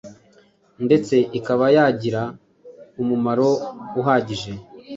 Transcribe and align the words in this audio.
ndetse 0.85 1.15
ikaba 1.37 1.65
yagira 1.75 2.21
umumuro 3.01 3.49
uhagije 3.99 4.51